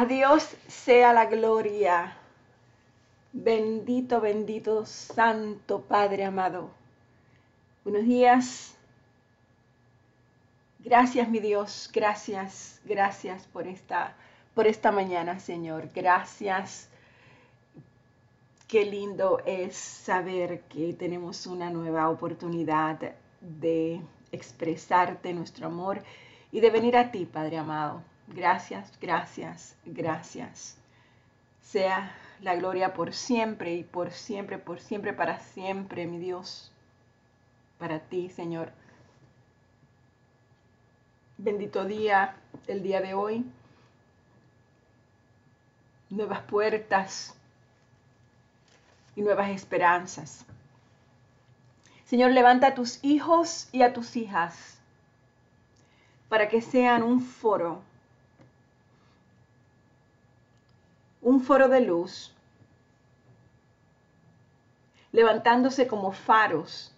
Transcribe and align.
A 0.00 0.06
Dios 0.06 0.56
sea 0.66 1.12
la 1.12 1.26
gloria. 1.26 2.16
Bendito, 3.34 4.18
bendito, 4.18 4.86
Santo 4.86 5.82
Padre 5.82 6.24
amado. 6.24 6.70
Buenos 7.84 8.04
días. 8.04 8.74
Gracias, 10.78 11.28
mi 11.28 11.38
Dios. 11.38 11.90
Gracias, 11.92 12.80
gracias 12.86 13.46
por 13.48 13.66
esta, 13.66 14.16
por 14.54 14.66
esta 14.66 14.90
mañana, 14.90 15.38
Señor. 15.38 15.90
Gracias. 15.94 16.88
Qué 18.68 18.86
lindo 18.86 19.42
es 19.44 19.76
saber 19.76 20.62
que 20.62 20.94
tenemos 20.94 21.46
una 21.46 21.68
nueva 21.68 22.08
oportunidad 22.08 23.16
de 23.42 24.00
expresarte 24.32 25.34
nuestro 25.34 25.66
amor 25.66 26.02
y 26.50 26.60
de 26.60 26.70
venir 26.70 26.96
a 26.96 27.10
ti, 27.10 27.26
Padre 27.26 27.58
amado. 27.58 28.09
Gracias, 28.34 28.92
gracias, 29.00 29.76
gracias. 29.84 30.76
Sea 31.62 32.14
la 32.40 32.54
gloria 32.54 32.94
por 32.94 33.12
siempre 33.12 33.74
y 33.74 33.82
por 33.82 34.12
siempre, 34.12 34.56
por 34.56 34.80
siempre, 34.80 35.12
para 35.12 35.40
siempre, 35.40 36.06
mi 36.06 36.18
Dios. 36.18 36.70
Para 37.78 37.98
ti, 37.98 38.30
Señor. 38.30 38.70
Bendito 41.38 41.84
día, 41.84 42.36
el 42.68 42.82
día 42.82 43.00
de 43.00 43.14
hoy. 43.14 43.44
Nuevas 46.08 46.42
puertas 46.42 47.34
y 49.16 49.22
nuevas 49.22 49.50
esperanzas. 49.50 50.44
Señor, 52.04 52.30
levanta 52.30 52.68
a 52.68 52.74
tus 52.74 53.02
hijos 53.02 53.68
y 53.72 53.82
a 53.82 53.92
tus 53.92 54.16
hijas 54.16 54.78
para 56.28 56.48
que 56.48 56.62
sean 56.62 57.02
un 57.02 57.20
foro 57.20 57.82
un 61.22 61.40
foro 61.40 61.68
de 61.68 61.80
luz, 61.80 62.32
levantándose 65.12 65.86
como 65.86 66.12
faros 66.12 66.92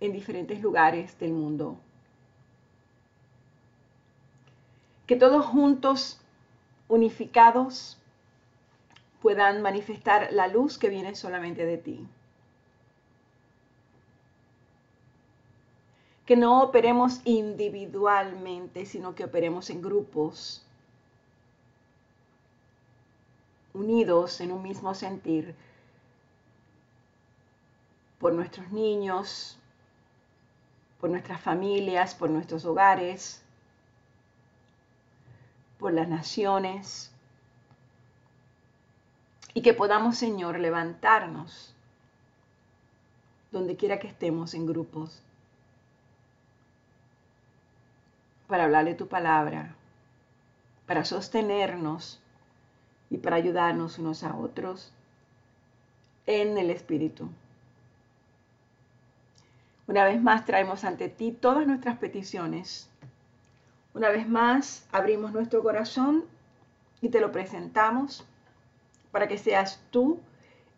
en 0.00 0.12
diferentes 0.12 0.60
lugares 0.60 1.18
del 1.18 1.32
mundo. 1.32 1.78
Que 5.06 5.16
todos 5.16 5.46
juntos, 5.46 6.20
unificados, 6.88 7.98
puedan 9.22 9.62
manifestar 9.62 10.32
la 10.32 10.48
luz 10.48 10.78
que 10.78 10.88
viene 10.88 11.14
solamente 11.14 11.64
de 11.64 11.78
ti. 11.78 12.06
Que 16.26 16.36
no 16.36 16.60
operemos 16.60 17.20
individualmente, 17.24 18.84
sino 18.84 19.14
que 19.14 19.24
operemos 19.24 19.70
en 19.70 19.80
grupos 19.80 20.65
unidos 23.76 24.40
en 24.40 24.52
un 24.52 24.62
mismo 24.62 24.94
sentir 24.94 25.54
por 28.18 28.32
nuestros 28.32 28.70
niños, 28.72 29.58
por 31.00 31.10
nuestras 31.10 31.40
familias, 31.40 32.14
por 32.14 32.30
nuestros 32.30 32.64
hogares, 32.64 33.42
por 35.78 35.92
las 35.92 36.08
naciones, 36.08 37.12
y 39.52 39.62
que 39.62 39.74
podamos, 39.74 40.16
Señor, 40.16 40.58
levantarnos 40.58 41.74
donde 43.52 43.76
quiera 43.76 43.98
que 43.98 44.08
estemos 44.08 44.52
en 44.54 44.66
grupos 44.66 45.22
para 48.48 48.64
hablarle 48.64 48.94
tu 48.94 49.08
palabra, 49.08 49.74
para 50.86 51.04
sostenernos 51.04 52.20
y 53.10 53.18
para 53.18 53.36
ayudarnos 53.36 53.98
unos 53.98 54.22
a 54.24 54.36
otros 54.36 54.92
en 56.26 56.58
el 56.58 56.70
Espíritu. 56.70 57.28
Una 59.86 60.04
vez 60.04 60.20
más 60.20 60.44
traemos 60.44 60.84
ante 60.84 61.08
ti 61.08 61.30
todas 61.30 61.66
nuestras 61.66 61.98
peticiones. 61.98 62.90
Una 63.94 64.10
vez 64.10 64.28
más 64.28 64.86
abrimos 64.90 65.32
nuestro 65.32 65.62
corazón 65.62 66.24
y 67.00 67.08
te 67.08 67.20
lo 67.20 67.30
presentamos 67.30 68.26
para 69.12 69.28
que 69.28 69.38
seas 69.38 69.80
tú 69.90 70.18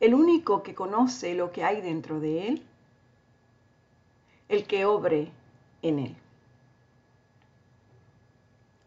el 0.01 0.15
único 0.15 0.63
que 0.63 0.75
conoce 0.75 1.35
lo 1.35 1.51
que 1.51 1.65
hay 1.65 1.81
dentro 1.81 2.21
de 2.21 2.49
él, 2.49 2.63
el 4.49 4.67
que 4.67 4.85
obre 4.85 5.33
en 5.83 5.99
él. 5.99 6.17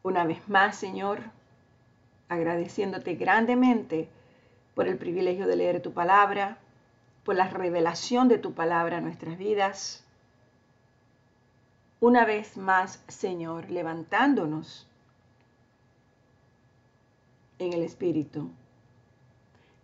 Una 0.03 0.23
vez 0.23 0.47
más, 0.47 0.77
Señor, 0.77 1.21
agradeciéndote 2.31 3.15
grandemente 3.15 4.07
por 4.73 4.87
el 4.87 4.97
privilegio 4.97 5.47
de 5.47 5.57
leer 5.57 5.81
tu 5.81 5.91
palabra, 5.91 6.59
por 7.25 7.35
la 7.35 7.49
revelación 7.49 8.29
de 8.29 8.37
tu 8.37 8.53
palabra 8.53 8.97
a 8.97 9.01
nuestras 9.01 9.37
vidas. 9.37 10.05
Una 11.99 12.23
vez 12.25 12.55
más, 12.55 13.03
Señor, 13.09 13.69
levantándonos 13.69 14.87
en 17.59 17.73
el 17.73 17.83
Espíritu. 17.83 18.49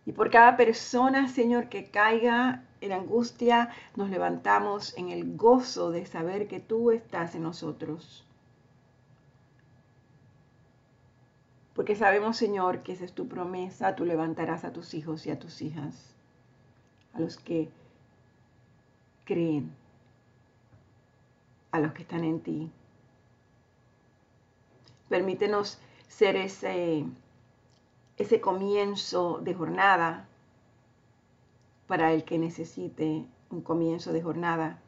Y 0.05 0.13
por 0.13 0.31
cada 0.31 0.55
persona, 0.55 1.27
Señor, 1.27 1.67
que 1.67 1.91
caiga 1.91 2.63
en 2.79 2.93
angustia, 2.93 3.71
nos 3.97 4.09
levantamos 4.09 4.97
en 4.97 5.09
el 5.09 5.35
gozo 5.35 5.91
de 5.91 6.05
saber 6.05 6.47
que 6.47 6.61
tú 6.61 6.91
estás 6.91 7.35
en 7.35 7.43
nosotros. 7.43 8.26
Porque 11.87 11.99
sabemos, 11.99 12.35
Señor, 12.35 12.83
que 12.83 12.91
esa 12.91 13.05
es 13.05 13.13
tu 13.13 13.29
promesa, 13.29 13.95
tú 13.95 14.03
levantarás 14.03 14.65
a 14.65 14.73
tus 14.73 14.93
hijos 14.93 15.25
y 15.25 15.31
a 15.31 15.39
tus 15.39 15.61
hijas, 15.61 16.13
a 17.13 17.21
los 17.21 17.37
que 17.37 17.69
creen, 19.23 19.71
a 21.71 21.79
los 21.79 21.93
que 21.93 22.01
están 22.01 22.25
en 22.25 22.41
ti. 22.41 22.69
Permítenos 25.07 25.79
ser 26.09 26.35
ese, 26.35 27.05
ese 28.17 28.41
comienzo 28.41 29.39
de 29.39 29.53
jornada 29.53 30.27
para 31.87 32.11
el 32.11 32.25
que 32.25 32.37
necesite 32.37 33.25
un 33.49 33.61
comienzo 33.61 34.11
de 34.11 34.21
jornada. 34.21 34.81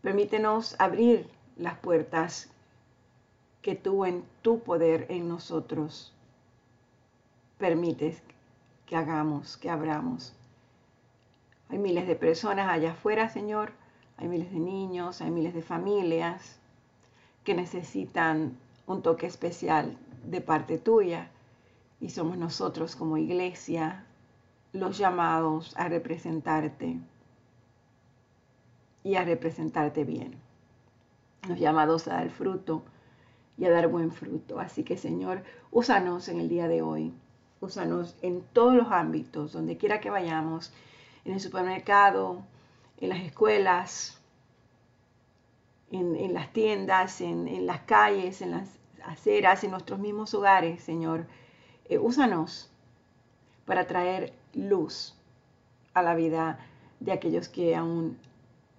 Permítenos 0.00 0.76
abrir 0.78 1.28
las 1.58 1.76
puertas 1.76 2.53
que 3.64 3.74
tú 3.74 4.04
en 4.04 4.24
tu 4.42 4.60
poder 4.60 5.06
en 5.08 5.26
nosotros 5.26 6.12
permites 7.56 8.22
que 8.84 8.94
hagamos, 8.94 9.56
que 9.56 9.70
abramos. 9.70 10.34
Hay 11.70 11.78
miles 11.78 12.06
de 12.06 12.14
personas 12.14 12.68
allá 12.68 12.90
afuera, 12.90 13.30
Señor, 13.30 13.72
hay 14.18 14.28
miles 14.28 14.52
de 14.52 14.58
niños, 14.58 15.22
hay 15.22 15.30
miles 15.30 15.54
de 15.54 15.62
familias 15.62 16.58
que 17.42 17.54
necesitan 17.54 18.58
un 18.86 19.00
toque 19.00 19.26
especial 19.26 19.96
de 20.24 20.42
parte 20.42 20.76
tuya 20.76 21.30
y 22.02 22.10
somos 22.10 22.36
nosotros 22.36 22.94
como 22.94 23.16
iglesia 23.16 24.04
los 24.74 24.98
llamados 24.98 25.74
a 25.78 25.88
representarte 25.88 27.00
y 29.04 29.14
a 29.14 29.24
representarte 29.24 30.04
bien. 30.04 30.34
Los 31.48 31.58
llamados 31.58 32.08
a 32.08 32.16
dar 32.16 32.28
fruto 32.28 32.84
y 33.56 33.64
a 33.64 33.70
dar 33.70 33.88
buen 33.88 34.12
fruto. 34.12 34.58
Así 34.58 34.84
que 34.84 34.96
Señor, 34.96 35.42
úsanos 35.70 36.28
en 36.28 36.40
el 36.40 36.48
día 36.48 36.68
de 36.68 36.82
hoy. 36.82 37.12
Úsanos 37.60 38.16
en 38.22 38.42
todos 38.52 38.74
los 38.74 38.90
ámbitos, 38.90 39.52
donde 39.52 39.76
quiera 39.76 40.00
que 40.00 40.10
vayamos, 40.10 40.72
en 41.24 41.32
el 41.32 41.40
supermercado, 41.40 42.44
en 43.00 43.08
las 43.08 43.20
escuelas, 43.20 44.20
en, 45.90 46.34
las 46.34 46.52
tiendas, 46.52 47.20
en, 47.20 47.66
las 47.66 47.80
calles, 47.80 48.42
en 48.42 48.50
las 48.50 48.68
aceras, 49.04 49.64
en 49.64 49.70
nuestros 49.70 49.98
mismos 49.98 50.34
hogares, 50.34 50.82
Señor. 50.82 51.26
Eh, 51.86 51.98
úsanos 51.98 52.70
para 53.64 53.86
traer 53.86 54.32
luz 54.52 55.14
a 55.94 56.02
la 56.02 56.14
vida 56.14 56.58
de 57.00 57.12
aquellos 57.12 57.48
que 57.48 57.76
aún 57.76 58.18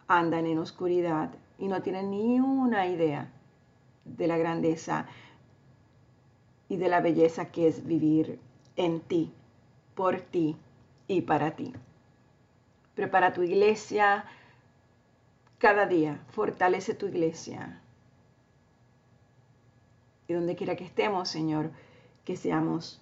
andan 0.08 0.46
en 0.46 0.60
oscuridad 0.60 1.32
y 1.58 1.68
no 1.68 1.82
tienen 1.82 2.12
ni 2.12 2.40
una 2.40 2.88
idea 2.88 3.32
de 4.06 4.28
la 4.28 4.38
grandeza 4.38 5.07
y 6.69 6.78
de 6.78 6.88
la 6.88 7.02
belleza 7.02 7.52
que 7.52 7.68
es 7.68 7.86
vivir 7.86 8.40
en 8.75 9.02
ti, 9.02 9.34
por 9.96 10.22
ti 10.22 10.56
y 11.07 11.22
para 11.22 11.56
ti. 11.56 11.74
Prepara 12.96 13.34
tu 13.34 13.44
iglesia 13.44 14.25
cada 15.57 15.86
día, 15.86 16.24
fortalece 16.30 16.94
tu 16.94 17.07
iglesia. 17.07 17.81
Y 20.28 20.34
donde 20.34 20.56
quiera 20.56 20.75
que 20.75 20.86
estemos, 20.86 21.30
Señor, 21.30 21.72
que 22.24 22.36
seamos 22.36 23.01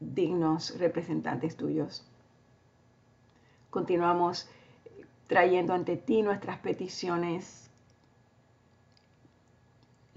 dignos 0.00 0.78
representantes 0.78 1.56
tuyos. 1.56 2.06
Continuamos 3.70 4.48
trayendo 5.28 5.74
ante 5.74 5.96
ti 5.96 6.22
nuestras 6.22 6.58
peticiones 6.58 7.69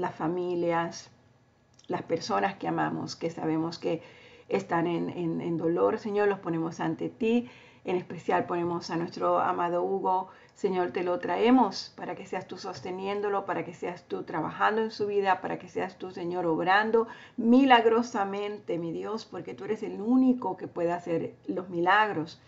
las 0.03 0.15
familias, 0.15 1.09
las 1.87 2.03
personas 2.03 2.55
que 2.55 2.67
amamos, 2.67 3.15
que 3.15 3.29
sabemos 3.29 3.79
que 3.79 4.01
están 4.49 4.85
en, 4.85 5.57
dolor, 5.57 5.97
Señor, 5.97 6.27
los 6.27 6.39
ponemos 6.39 6.81
ante 6.81 7.07
ti. 7.07 7.49
En 7.85 7.95
especial 7.95 8.45
ponemos 8.45 8.89
a 8.89 8.97
nuestro 8.97 9.39
amado 9.39 9.81
Hugo, 9.81 10.27
Señor, 10.55 10.91
te 10.91 11.03
lo 11.03 11.19
traemos 11.19 11.93
para 11.95 12.15
que 12.15 12.25
seas 12.25 12.47
tú 12.47 12.57
sosteniéndolo, 12.57 13.45
para 13.45 13.63
que 13.63 13.73
seas 13.73 14.03
tú 14.03 14.23
trabajando 14.23 14.81
en 14.81 14.91
su 14.91 15.07
vida, 15.07 15.39
para 15.39 15.57
que 15.57 15.69
seas 15.69 15.97
tú, 15.97 16.11
Señor, 16.11 16.45
obrando 16.45 17.07
milagrosamente, 17.37 18.77
mi 18.77 18.91
Dios, 18.91 19.25
porque 19.25 19.53
tú 19.53 19.63
eres 19.63 19.83
el 19.83 20.01
único 20.01 20.57
que 20.57 20.67
puede 20.67 20.91
hacer 20.91 21.33
los 21.47 21.69
milagros 21.69 22.41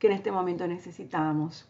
que 0.00 0.08
en 0.08 0.14
este 0.14 0.32
momento 0.32 0.66
necesitamos. 0.66 1.68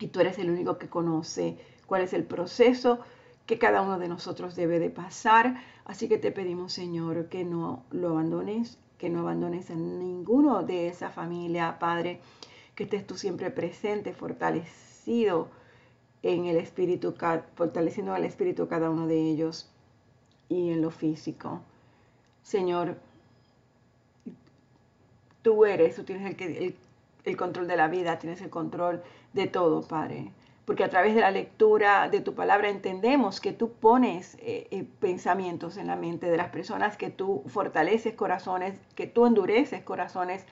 Y 0.00 0.08
tú 0.08 0.20
eres 0.20 0.38
el 0.38 0.50
único 0.50 0.76
que 0.76 0.88
conoce 0.88 1.56
cuál 1.86 2.02
es 2.02 2.12
el 2.12 2.24
proceso 2.24 3.00
que 3.46 3.58
cada 3.58 3.82
uno 3.82 3.98
de 3.98 4.08
nosotros 4.08 4.54
debe 4.54 4.78
de 4.78 4.90
pasar. 4.90 5.62
Así 5.84 6.08
que 6.08 6.18
te 6.18 6.30
pedimos, 6.30 6.72
Señor, 6.72 7.28
que 7.28 7.44
no 7.44 7.84
lo 7.90 8.10
abandones, 8.10 8.78
que 8.98 9.10
no 9.10 9.20
abandones 9.20 9.70
a 9.70 9.74
ninguno 9.74 10.62
de 10.62 10.88
esa 10.88 11.10
familia, 11.10 11.78
Padre, 11.78 12.20
que 12.74 12.84
estés 12.84 13.06
tú 13.06 13.16
siempre 13.16 13.50
presente, 13.50 14.12
fortalecido 14.12 15.48
en 16.22 16.44
el 16.44 16.58
espíritu, 16.58 17.14
fortaleciendo 17.54 18.14
al 18.14 18.24
espíritu 18.24 18.68
cada 18.68 18.90
uno 18.90 19.06
de 19.06 19.20
ellos 19.20 19.70
y 20.48 20.70
en 20.70 20.82
lo 20.82 20.90
físico. 20.90 21.60
Señor, 22.42 22.98
tú 25.42 25.64
eres, 25.64 25.96
tú 25.96 26.04
tienes 26.04 26.36
el, 26.40 26.76
el 27.24 27.36
control 27.36 27.66
de 27.66 27.76
la 27.76 27.88
vida, 27.88 28.18
tienes 28.18 28.40
el 28.42 28.50
control 28.50 29.02
de 29.32 29.46
todo, 29.46 29.82
Padre 29.82 30.32
porque 30.64 30.84
a 30.84 30.90
través 30.90 31.14
de 31.14 31.20
la 31.20 31.30
lectura 31.30 32.08
de 32.08 32.20
tu 32.20 32.34
palabra 32.34 32.68
entendemos 32.68 33.40
que 33.40 33.52
tú 33.52 33.72
pones 33.72 34.36
eh, 34.40 34.68
eh, 34.70 34.84
pensamientos 35.00 35.76
en 35.76 35.86
la 35.86 35.96
mente 35.96 36.30
de 36.30 36.36
las 36.36 36.50
personas, 36.50 36.96
que 36.96 37.10
tú 37.10 37.42
fortaleces 37.46 38.14
corazones, 38.14 38.78
que 38.94 39.06
tú 39.06 39.26
endureces 39.26 39.82
corazones, 39.82 40.46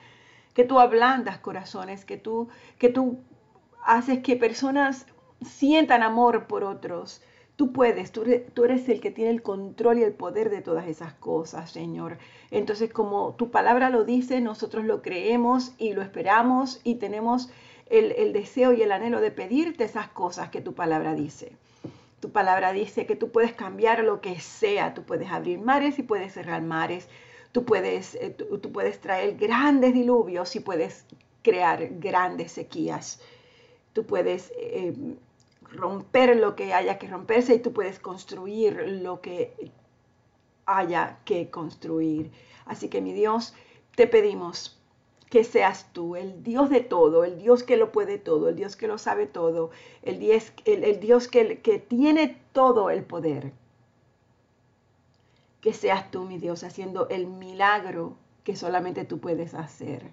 que 0.53 0.65
tú 0.65 0.79
ablandas 0.79 1.37
corazones, 1.37 2.05
que 2.05 2.17
tú, 2.17 2.49
que 2.77 2.89
tú 2.89 3.19
haces 3.85 4.19
que 4.19 4.35
personas 4.35 5.05
sientan 5.41 6.03
amor 6.03 6.47
por 6.47 6.63
otros. 6.63 7.21
Tú 7.55 7.73
puedes, 7.73 8.11
tú, 8.11 8.23
tú 8.53 8.65
eres 8.65 8.87
el 8.87 9.01
que 9.01 9.11
tiene 9.11 9.31
el 9.31 9.41
control 9.41 9.99
y 9.99 10.03
el 10.03 10.13
poder 10.13 10.49
de 10.49 10.61
todas 10.61 10.87
esas 10.87 11.13
cosas, 11.13 11.71
Señor. 11.71 12.17
Entonces, 12.51 12.91
como 12.91 13.35
tu 13.35 13.51
palabra 13.51 13.89
lo 13.89 14.05
dice, 14.05 14.39
nosotros 14.41 14.85
lo 14.85 15.01
creemos 15.01 15.73
y 15.77 15.93
lo 15.93 16.01
esperamos 16.01 16.79
y 16.83 16.95
tenemos 16.95 17.49
el, 17.89 18.33
deseo 18.33 18.73
y 18.73 18.81
el 18.81 18.91
anhelo 18.91 19.19
de 19.19 19.31
pedirte 19.31 19.83
esas 19.83 20.07
cosas 20.09 20.49
que 20.49 20.61
tu 20.61 20.73
palabra 20.73 21.15
dice. 21.15 21.51
Tu 22.19 22.31
palabra 22.31 22.71
dice 22.73 23.05
que 23.05 23.15
tú 23.15 23.31
puedes 23.31 23.53
cambiar 23.53 24.03
lo 24.03 24.21
que 24.21 24.39
sea, 24.39 24.93
tú 24.93 25.03
puedes 25.03 25.31
abrir 25.31 25.59
mares 25.59 25.97
y 25.99 26.03
puedes 26.03 26.33
cerrar 26.33 26.61
mares, 26.61 27.07
tú 27.51 27.65
puedes, 27.65 28.15
eh, 28.15 28.29
tú, 28.29 28.71
puedes 28.71 28.99
traer 28.99 29.37
grandes 29.37 29.93
diluvios 29.93 30.55
y 30.55 30.59
puedes 30.59 31.05
crear 31.41 31.87
grandes 31.99 32.51
sequías. 32.51 33.21
Tú 33.93 34.05
puedes 34.05 34.51
eh, 34.57 34.93
romper 35.71 36.35
lo 36.35 36.55
que 36.55 36.73
haya 36.73 36.99
que 36.99 37.07
romperse 37.07 37.55
y 37.55 37.59
tú 37.59 37.73
puedes 37.73 37.99
construir 37.99 39.01
lo 39.01 39.21
que 39.21 39.71
haya 40.65 41.19
que 41.25 41.49
construir. 41.49 42.31
Así 42.65 42.89
que 42.89 43.01
mi 43.01 43.13
Dios, 43.13 43.53
te 43.95 44.05
pedimos 44.05 44.78
que 45.29 45.43
seas 45.43 45.91
tú, 45.93 46.15
el 46.15 46.43
Dios 46.43 46.69
de 46.69 46.81
todo, 46.81 47.23
el 47.23 47.37
Dios 47.37 47.63
que 47.63 47.77
lo 47.77 47.91
puede 47.91 48.17
todo, 48.17 48.49
el 48.49 48.55
Dios 48.55 48.75
que 48.75 48.87
lo 48.87 48.97
sabe 48.97 49.27
todo, 49.27 49.69
el 50.01 50.19
Dios, 50.19 50.51
el, 50.65 50.99
Dios 50.99 51.27
que, 51.27 51.59
que 51.59 51.77
tiene 51.77 52.41
todo 52.51 52.89
el 52.89 53.03
poder. 53.03 53.53
Que 55.61 55.73
seas 55.73 56.09
tú, 56.09 56.25
mi 56.25 56.39
Dios, 56.39 56.63
haciendo 56.63 57.07
el 57.09 57.27
milagro 57.27 58.15
que 58.43 58.55
solamente 58.55 59.05
tú 59.05 59.19
puedes 59.19 59.53
hacer. 59.53 60.11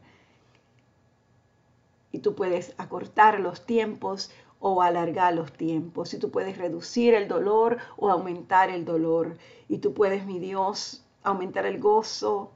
Y 2.13 2.19
tú 2.19 2.35
puedes 2.35 2.75
acortar 2.77 3.41
los 3.41 3.65
tiempos 3.65 4.31
o 4.61 4.83
alargar 4.83 5.35
los 5.35 5.53
tiempos. 5.53 6.13
Y 6.13 6.19
tú 6.19 6.31
puedes 6.31 6.59
reducir 6.59 7.15
el 7.15 7.29
dolor 7.29 7.79
o 7.97 8.11
aumentar 8.11 8.69
el 8.69 8.85
dolor. 8.85 9.39
Y 9.69 9.79
tú 9.79 9.95
puedes, 9.95 10.27
mi 10.27 10.39
Dios, 10.41 11.05
aumentar 11.23 11.65
el 11.65 11.79
gozo 11.79 12.51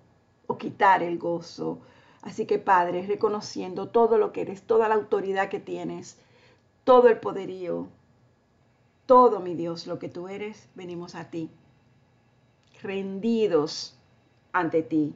o 0.46 0.58
quitar 0.58 1.02
el 1.02 1.18
gozo 1.18 1.78
Así 2.22 2.46
que 2.46 2.58
Padre, 2.58 3.06
reconociendo 3.06 3.88
todo 3.88 4.19
lo 4.19 4.32
que 4.32 4.43
eres, 4.43 4.62
toda 4.62 4.88
la 4.88 4.94
autoridad 4.94 5.49
que 5.49 5.61
tienes, 5.61 6.19
todo 6.84 7.08
el 7.08 7.19
poderío, 7.19 7.88
todo 9.06 9.40
mi 9.40 9.55
Dios, 9.55 9.87
lo 9.87 9.99
que 9.99 10.08
tú 10.08 10.28
eres, 10.28 10.69
venimos 10.75 11.14
a 11.14 11.31
ti, 11.31 11.50
rendidos 12.82 13.99
ante 14.52 14.82
ti, 14.82 15.14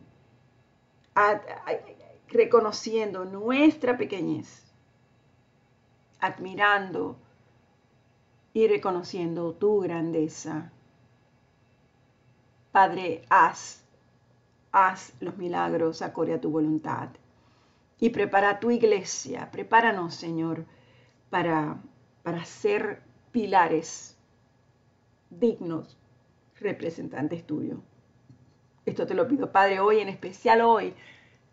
reconociendo 2.28 3.24
nuestra 3.24 3.98
pequeñez, 3.98 4.72
admirando 6.20 7.16
y 8.54 8.66
reconociendo 8.66 9.52
tu 9.52 9.80
grandeza. 9.80 10.72
Padre, 12.72 13.24
haz 13.28 13.83
haz 14.74 15.14
los 15.20 15.38
milagros 15.38 16.02
acorde 16.02 16.34
a 16.34 16.40
tu 16.40 16.50
voluntad. 16.50 17.08
Y 18.00 18.10
prepara 18.10 18.58
tu 18.58 18.72
iglesia, 18.72 19.48
prepáranos, 19.52 20.16
Señor, 20.16 20.66
para, 21.30 21.80
para 22.24 22.44
ser 22.44 23.00
pilares 23.30 24.18
dignos, 25.30 25.96
representantes 26.58 27.46
tuyos. 27.46 27.78
Esto 28.84 29.06
te 29.06 29.14
lo 29.14 29.28
pido, 29.28 29.52
Padre, 29.52 29.78
hoy, 29.78 30.00
en 30.00 30.08
especial 30.08 30.60
hoy, 30.60 30.92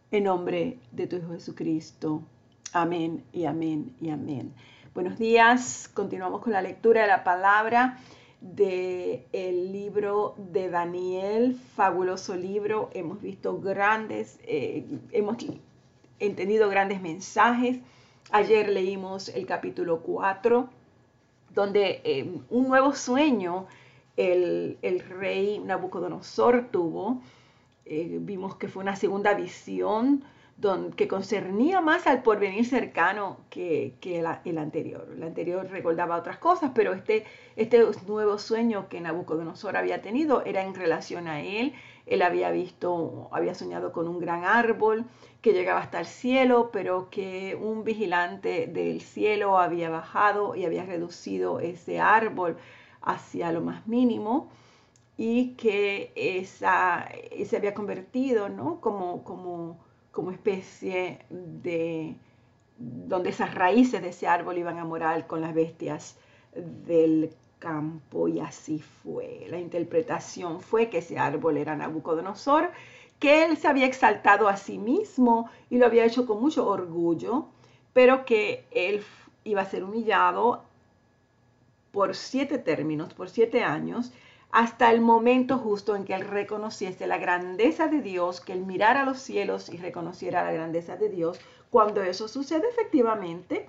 en 0.10 0.24
nombre 0.24 0.80
de 0.92 1.06
tu 1.06 1.18
Hijo 1.18 1.34
Jesucristo. 1.34 2.24
Amén 2.74 3.24
y 3.32 3.46
amén 3.46 3.96
y 4.02 4.10
amén. 4.10 4.54
Buenos 4.96 5.20
días, 5.20 5.90
continuamos 5.94 6.42
con 6.42 6.54
la 6.54 6.62
lectura 6.64 7.04
de 7.04 7.08
la 7.08 7.24
palabra 7.24 8.00
del 8.42 9.24
el 9.32 9.72
libro 9.72 10.34
de 10.38 10.70
Daniel, 10.70 11.56
fabuloso 11.76 12.36
libro. 12.36 12.90
Hemos 12.94 13.22
visto 13.22 13.60
grandes, 13.60 14.40
eh, 14.44 14.84
hemos 15.12 15.38
entendido 16.20 16.68
grandes 16.70 17.02
mensajes. 17.02 17.78
Ayer 18.32 18.70
leímos 18.70 19.30
el 19.30 19.46
capítulo 19.46 20.02
4, 20.02 20.70
donde 21.54 22.02
eh, 22.04 22.42
un 22.50 22.68
nuevo 22.68 22.94
sueño 22.94 23.68
el, 24.18 24.78
rey 25.08 25.60
Nabucodonosor 25.60 26.70
tuvo. 26.72 27.22
Eh, 27.86 28.18
vimos 28.22 28.56
que 28.56 28.68
fue 28.68 28.82
una 28.82 28.96
segunda 28.96 29.34
visión 29.34 30.24
que 30.96 31.08
concernía 31.08 31.82
más 31.82 32.06
al 32.06 32.22
porvenir 32.22 32.66
cercano 32.66 33.38
que, 33.50 33.98
el 34.46 34.58
anterior. 34.58 35.08
El 35.16 35.24
anterior 35.24 35.68
recordaba 35.70 36.18
otras 36.18 36.38
cosas, 36.38 36.72
pero 36.76 36.94
este, 36.94 37.26
este 37.56 37.84
nuevo 38.08 38.38
sueño 38.38 38.88
que 38.88 39.02
Nabucodonosor 39.02 39.76
había 39.76 40.02
tenido 40.02 40.44
era 40.46 40.62
en 40.64 40.76
relación 40.76 41.28
a 41.28 41.42
él. 41.42 41.74
Él 42.06 42.22
había 42.22 42.52
visto, 42.52 43.30
había 43.32 43.56
soñado 43.56 43.92
con 43.92 44.08
un 44.08 44.20
gran 44.20 44.44
árbol 44.44 45.06
que 45.42 45.54
llegaba 45.54 45.80
hasta 45.80 46.00
el 46.00 46.06
cielo, 46.06 46.70
pero 46.72 47.10
que 47.10 47.58
un 47.60 47.84
vigilante 47.84 48.68
del 48.68 49.02
cielo 49.02 49.58
había 49.58 49.90
bajado 49.90 50.56
y 50.56 50.66
había 50.66 50.86
reducido 50.86 51.60
ese 51.60 52.00
árbol 52.00 52.58
hacia 53.02 53.52
lo 53.52 53.62
más 53.62 53.88
mínimo 53.88 54.52
y 55.18 55.54
que 55.56 56.12
esa, 56.16 57.08
se 57.46 57.58
había 57.58 57.74
convertido 57.74 58.50
¿no? 58.50 58.80
como, 58.82 59.24
como 59.24 59.80
como 60.12 60.32
especie 60.32 61.20
de 61.30 62.16
donde 62.78 63.30
esas 63.30 63.54
raíces 63.54 64.02
de 64.02 64.10
ese 64.10 64.28
árbol 64.28 64.58
iban 64.58 64.80
a 64.80 64.86
morar 64.86 65.28
con 65.28 65.42
las 65.42 65.54
bestias 65.54 66.18
del 66.56 67.34
campo 67.60 68.28
y 68.28 68.40
así 68.40 68.80
fue. 68.80 69.46
La 69.50 69.60
interpretación 69.60 70.62
fue 70.62 70.90
que 70.90 70.98
ese 70.98 71.20
árbol 71.20 71.58
era 71.58 71.76
Nabucodonosor, 71.76 72.72
que 73.20 73.46
él 73.46 73.56
se 73.58 73.68
había 73.68 73.86
exaltado 73.86 74.50
a 74.50 74.58
sí 74.58 74.80
mismo 74.80 75.50
y 75.70 75.78
lo 75.78 75.86
había 75.86 76.06
hecho 76.06 76.26
con 76.26 76.42
mucho 76.42 76.68
orgullo, 76.68 77.46
pero 77.94 78.26
que 78.26 78.66
él 78.72 79.04
iba 79.44 79.62
a 79.62 79.66
ser 79.66 79.84
humillado 79.84 80.64
por 81.92 82.16
siete 82.16 82.58
términos, 82.58 83.14
por 83.14 83.30
siete 83.30 83.64
años, 83.64 84.12
hasta 84.52 84.92
el 84.92 85.02
momento 85.02 85.58
justo 85.58 85.96
en 85.96 86.04
que 86.04 86.14
él 86.14 86.28
reconociese 86.28 87.08
la 87.08 87.18
grandeza 87.18 87.88
de 87.88 88.02
Dios, 88.02 88.42
que 88.42 88.54
él 88.54 88.66
mirara 88.66 89.06
los 89.06 89.20
cielos 89.20 89.70
y 89.70 89.78
reconociera 89.78 90.44
la 90.44 90.52
grandeza 90.52 90.98
de 90.98 91.10
Dios. 91.10 91.40
Cuando 91.70 92.02
eso 92.02 92.28
sucede 92.28 92.68
efectivamente, 92.70 93.68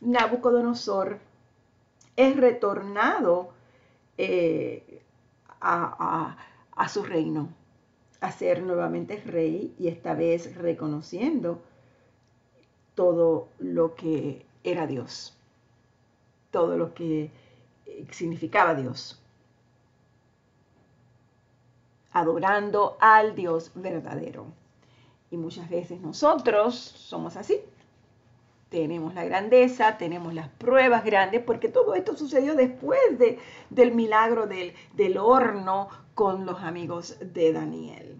Nabucodonosor 0.00 1.18
es 2.16 2.36
retornado 2.36 3.50
eh, 4.18 5.02
a, 5.60 6.36
a 6.72 6.88
su 6.88 7.02
reino, 7.04 7.48
a 8.20 8.30
ser 8.30 8.62
nuevamente 8.62 9.22
rey 9.24 9.74
y 9.78 9.88
esta 9.88 10.14
vez 10.14 10.54
reconociendo 10.56 11.62
todo 12.94 13.48
lo 13.58 13.94
que 13.94 14.44
era 14.62 14.86
Dios, 14.86 15.36
todo 16.50 16.76
lo 16.76 16.92
que 16.92 17.30
significaba 18.10 18.74
Dios. 18.74 19.22
Adorando 22.12 22.96
al 23.00 23.34
Dios 23.34 23.72
verdadero. 23.74 24.46
Y 25.30 25.36
muchas 25.36 25.68
veces 25.68 26.00
nosotros 26.00 26.74
somos 26.74 27.36
así. 27.36 27.60
Tenemos 28.70 29.14
la 29.14 29.24
grandeza, 29.24 29.96
tenemos 29.96 30.34
las 30.34 30.48
pruebas 30.48 31.04
grandes, 31.04 31.42
porque 31.42 31.68
todo 31.68 31.94
esto 31.94 32.16
sucedió 32.16 32.54
después 32.54 33.18
de, 33.18 33.38
del 33.70 33.94
milagro 33.94 34.46
del, 34.46 34.74
del 34.94 35.16
horno 35.16 35.88
con 36.14 36.44
los 36.44 36.60
amigos 36.62 37.16
de 37.20 37.52
Daniel. 37.52 38.18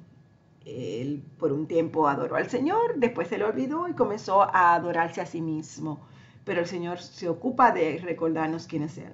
Él 0.64 1.22
por 1.38 1.52
un 1.52 1.66
tiempo 1.66 2.08
adoró 2.08 2.36
al 2.36 2.48
Señor, 2.48 2.96
después 2.96 3.28
se 3.28 3.38
lo 3.38 3.48
olvidó 3.48 3.88
y 3.88 3.94
comenzó 3.94 4.42
a 4.42 4.74
adorarse 4.74 5.20
a 5.20 5.26
sí 5.26 5.40
mismo. 5.40 6.00
Pero 6.44 6.60
el 6.60 6.66
Señor 6.66 6.98
se 7.00 7.28
ocupa 7.28 7.72
de 7.72 7.98
recordarnos 7.98 8.66
quién 8.66 8.82
es 8.84 8.96
Él. 8.98 9.12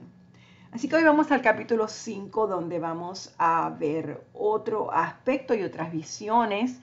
Así 0.75 0.89
que 0.89 0.97
hoy 0.97 1.05
vamos 1.05 1.31
al 1.31 1.41
capítulo 1.41 1.87
5, 1.87 2.49
donde 2.49 2.81
vamos 2.81 3.33
a 3.39 3.71
ver 3.79 4.25
otro 4.35 4.93
aspecto 4.93 5.55
y 5.55 5.63
otras 5.63 5.93
visiones 5.93 6.81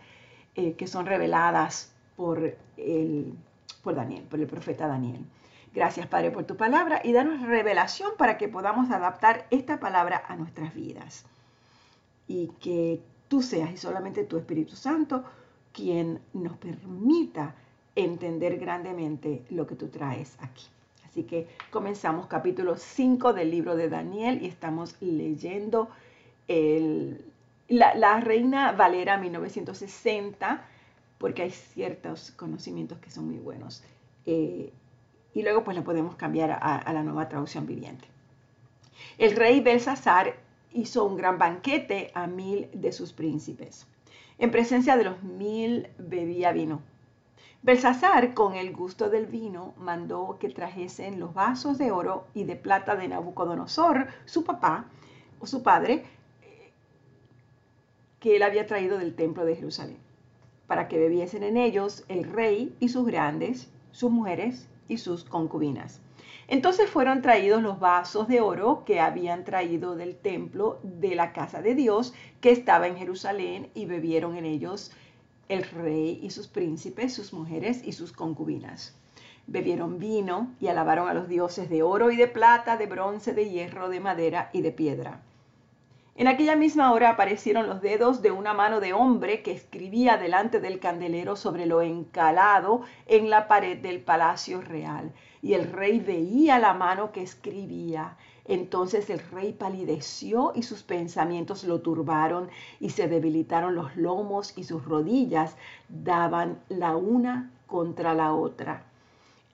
eh, 0.56 0.76
que 0.76 0.88
son 0.88 1.06
reveladas 1.06 1.92
por, 2.16 2.56
el, 2.78 3.34
por 3.84 3.96
Daniel, 3.96 4.24
por 4.24 4.40
el 4.40 4.48
profeta 4.48 4.88
Daniel. 4.88 5.26
Gracias, 5.74 6.08
Padre, 6.08 6.32
por 6.32 6.46
tu 6.46 6.56
palabra 6.56 7.02
y 7.04 7.12
danos 7.12 7.42
revelación 7.42 8.12
para 8.18 8.38
que 8.38 8.48
podamos 8.48 8.90
adaptar 8.92 9.46
esta 9.52 9.82
palabra 9.82 10.24
a 10.26 10.38
nuestras 10.38 10.74
vidas. 10.74 11.26
Y 12.30 12.48
que 12.62 13.02
tú 13.28 13.42
seas 13.42 13.72
y 13.72 13.78
solamente 13.78 14.24
tu 14.24 14.38
Espíritu 14.38 14.78
Santo 14.78 15.26
quien 15.74 16.22
nos 16.32 16.56
permita 16.56 17.56
entender 17.94 18.58
grandemente 18.58 19.44
lo 19.50 19.68
que 19.68 19.76
tú 19.76 19.90
traes 19.90 20.38
aquí. 20.40 20.64
Así 21.12 21.24
que 21.24 21.46
comenzamos 21.72 22.28
capítulo 22.28 22.78
5 22.78 23.34
del 23.34 23.52
libro 23.52 23.76
de 23.76 23.90
Daniel 23.90 24.42
y 24.42 24.48
estamos 24.48 24.96
leyendo 25.02 25.90
la, 27.68 28.22
Reina 28.22 28.72
Valera 28.72 29.18
1960, 29.18 30.66
porque 31.18 31.42
hay 31.42 31.52
ciertos 31.52 32.32
conocimientos 32.32 32.98
que 33.00 33.12
son 33.12 33.26
muy 33.26 33.40
buenos. 33.40 33.84
Eh, 34.26 34.72
y 35.34 35.42
luego 35.44 35.66
pues 35.66 35.76
la 35.76 35.84
podemos 35.84 36.16
cambiar 36.16 36.52
a, 36.52 36.78
a 36.78 36.94
la 36.94 37.04
nueva 37.04 37.28
traducción 37.28 37.66
viviente. 37.66 38.08
El 39.18 39.36
rey 39.36 39.60
Belsasar 39.60 40.38
hizo 40.72 41.04
un 41.04 41.18
gran 41.18 41.38
banquete 41.38 42.12
a 42.14 42.26
mil 42.26 42.70
de 42.74 42.94
sus 42.94 43.12
príncipes. 43.12 43.86
En 44.38 44.50
presencia 44.50 44.96
de 44.96 45.04
los 45.04 45.22
mil 45.24 45.90
bebía 45.98 46.54
vino 46.54 46.82
Belsasar, 47.64 48.34
con 48.34 48.56
el 48.56 48.74
gusto 48.74 49.12
del 49.12 49.28
vino, 49.28 49.76
mandó 49.78 50.38
que 50.40 50.50
trajesen 50.50 51.20
los 51.20 51.36
vasos 51.36 51.78
de 51.78 51.92
oro 51.92 52.26
y 52.34 52.44
de 52.44 52.56
plata 52.56 52.96
de 52.96 53.08
Nabucodonosor, 53.08 54.08
su 54.26 54.44
papá 54.44 54.86
o 55.40 55.46
su 55.46 55.62
padre, 55.62 56.04
que 58.20 58.36
él 58.36 58.42
había 58.42 58.66
traído 58.66 58.98
del 58.98 59.14
templo 59.14 59.46
de 59.46 59.56
Jerusalén, 59.56 60.00
para 60.66 60.88
que 60.88 60.98
bebiesen 60.98 61.44
en 61.44 61.56
ellos 61.56 62.04
el 62.08 62.24
rey 62.24 62.76
y 62.80 62.90
sus 62.90 63.06
grandes, 63.06 63.70
sus 63.92 64.10
mujeres 64.10 64.68
y 64.88 64.98
sus 64.98 65.24
concubinas. 65.24 66.02
Entonces 66.48 66.90
fueron 66.90 67.22
traídos 67.22 67.62
los 67.62 67.80
vasos 67.80 68.28
de 68.28 68.42
oro 68.42 68.84
que 68.86 69.00
habían 69.00 69.44
traído 69.44 69.96
del 69.96 70.16
templo 70.16 70.80
de 70.82 71.14
la 71.14 71.32
casa 71.32 71.62
de 71.62 71.76
Dios 71.76 72.16
que 72.42 72.52
estaba 72.52 72.88
en 72.88 72.98
Jerusalén 72.98 73.70
y 73.76 73.86
bebieron 73.86 74.36
en 74.36 74.46
ellos 74.46 74.92
el 75.52 75.64
rey 75.64 76.18
y 76.24 76.30
sus 76.30 76.48
príncipes, 76.48 77.14
sus 77.14 77.34
mujeres 77.34 77.82
y 77.84 77.92
sus 77.92 78.14
concubinas. 78.14 78.96
Bebieron 79.48 80.00
vino 80.00 80.54
y 80.62 80.68
alabaron 80.68 81.10
a 81.10 81.14
los 81.14 81.28
dioses 81.28 81.70
de 81.70 81.84
oro 81.84 82.10
y 82.10 82.16
de 82.16 82.28
plata, 82.28 82.78
de 82.78 82.86
bronce, 82.86 83.34
de 83.34 83.50
hierro, 83.50 83.90
de 83.90 84.00
madera 84.00 84.50
y 84.54 84.62
de 84.62 84.72
piedra. 84.72 85.22
En 86.16 86.28
aquella 86.28 86.56
misma 86.56 86.94
hora 86.94 87.10
aparecieron 87.10 87.68
los 87.68 87.82
dedos 87.82 88.22
de 88.22 88.32
una 88.32 88.54
mano 88.54 88.80
de 88.80 88.94
hombre 88.94 89.42
que 89.42 89.52
escribía 89.52 90.16
delante 90.16 90.62
del 90.62 90.80
candelero 90.80 91.36
sobre 91.36 91.66
lo 91.66 91.82
encalado 91.82 92.84
en 93.08 93.30
la 93.30 93.50
pared 93.50 93.78
del 93.78 94.00
palacio 94.00 94.62
real. 94.62 95.12
Y 95.42 95.54
el 95.54 95.70
rey 95.72 96.00
veía 96.00 96.60
la 96.60 96.74
mano 96.74 97.12
que 97.12 97.24
escribía 97.24 98.16
entonces 98.46 99.10
el 99.10 99.20
rey 99.32 99.54
palideció 99.54 100.52
y 100.56 100.64
sus 100.64 100.84
pensamientos 100.84 101.64
lo 101.64 101.82
turbaron 101.82 102.50
y 102.80 102.90
se 102.90 103.08
debilitaron 103.08 103.76
los 103.76 103.96
lomos 103.96 104.58
y 104.58 104.64
sus 104.64 104.84
rodillas 104.86 105.56
daban 105.90 106.60
la 106.70 106.96
una 106.96 107.52
contra 107.68 108.14
la 108.14 108.34
otra. 108.34 108.86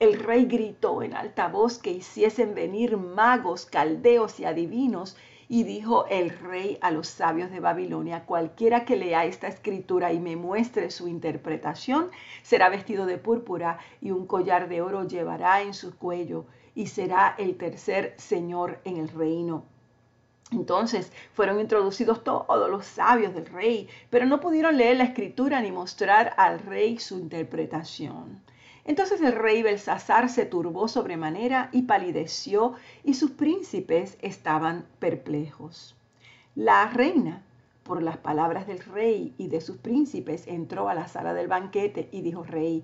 El 0.00 0.20
rey 0.20 0.46
gritó 0.46 1.02
en 1.02 1.14
alta 1.14 1.48
voz 1.48 1.78
que 1.78 1.90
hiciesen 1.90 2.54
venir 2.54 2.96
magos, 2.96 3.66
caldeos 3.66 4.38
y 4.38 4.44
adivinos, 4.44 5.16
y 5.48 5.64
dijo 5.64 6.06
el 6.08 6.30
rey 6.30 6.78
a 6.82 6.90
los 6.90 7.08
sabios 7.08 7.50
de 7.50 7.60
Babilonia, 7.60 8.24
cualquiera 8.26 8.84
que 8.84 8.96
lea 8.96 9.24
esta 9.24 9.48
escritura 9.48 10.12
y 10.12 10.20
me 10.20 10.36
muestre 10.36 10.90
su 10.90 11.08
interpretación, 11.08 12.10
será 12.42 12.68
vestido 12.68 13.06
de 13.06 13.16
púrpura 13.16 13.78
y 14.00 14.10
un 14.10 14.26
collar 14.26 14.68
de 14.68 14.82
oro 14.82 15.08
llevará 15.08 15.62
en 15.62 15.72
su 15.72 15.96
cuello 15.96 16.44
y 16.74 16.86
será 16.86 17.34
el 17.38 17.56
tercer 17.56 18.14
señor 18.18 18.80
en 18.84 18.98
el 18.98 19.08
reino. 19.08 19.64
Entonces 20.50 21.12
fueron 21.34 21.60
introducidos 21.60 22.24
todos 22.24 22.70
los 22.70 22.86
sabios 22.86 23.34
del 23.34 23.46
rey, 23.46 23.88
pero 24.10 24.26
no 24.26 24.40
pudieron 24.40 24.76
leer 24.76 24.96
la 24.96 25.04
escritura 25.04 25.60
ni 25.60 25.72
mostrar 25.72 26.34
al 26.36 26.58
rey 26.60 26.98
su 26.98 27.18
interpretación. 27.18 28.42
Entonces 28.88 29.20
el 29.20 29.34
rey 29.34 29.62
Belsasar 29.62 30.30
se 30.30 30.46
turbó 30.46 30.88
sobremanera 30.88 31.68
y 31.72 31.82
palideció, 31.82 32.72
y 33.04 33.12
sus 33.12 33.32
príncipes 33.32 34.16
estaban 34.22 34.86
perplejos. 34.98 35.94
La 36.54 36.88
reina, 36.88 37.42
por 37.82 38.02
las 38.02 38.16
palabras 38.16 38.66
del 38.66 38.78
rey 38.78 39.34
y 39.36 39.48
de 39.48 39.60
sus 39.60 39.76
príncipes, 39.76 40.46
entró 40.46 40.88
a 40.88 40.94
la 40.94 41.06
sala 41.06 41.34
del 41.34 41.48
banquete 41.48 42.08
y 42.12 42.22
dijo, 42.22 42.44
Rey, 42.44 42.82